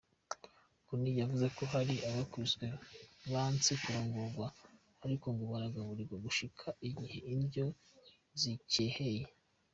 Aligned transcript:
Goni 0.85 1.11
yavuze 1.21 1.45
ko 1.57 1.63
hari 1.73 1.95
abakubiswe 2.09 2.65
banse 3.31 3.71
kurongogwa 3.81 4.47
ariko 5.05 5.25
ngo 5.33 5.43
baragaburigwa 5.51 6.17
gushika 6.25 6.67
igihe 6.89 7.17
indya 7.33 7.67
zikeheye. 8.41 9.23